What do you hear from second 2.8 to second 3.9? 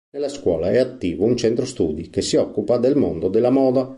mondo della moda.